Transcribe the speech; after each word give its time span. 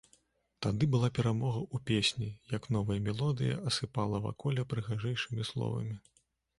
Тады 0.65 0.87
была 0.95 1.09
перамога 1.19 1.59
ў 1.65 1.77
песні, 1.91 2.31
як 2.57 2.63
новая 2.79 2.99
мелодыя 3.11 3.61
асыпала 3.71 4.25
ваколле 4.27 4.69
прыгажэйшымі 4.75 5.51
словамі. 5.55 5.95